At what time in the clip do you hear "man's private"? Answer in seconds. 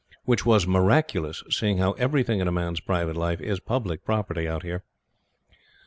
2.51-3.15